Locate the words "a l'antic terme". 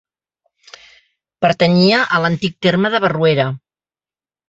2.19-2.95